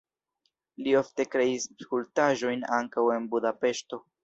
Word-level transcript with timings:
Li 0.85 0.95
ofte 1.01 1.25
kreis 1.35 1.67
skulptaĵojn 1.85 2.65
ankaŭ 2.81 3.07
en 3.21 3.31
Budapeŝto. 3.37 4.05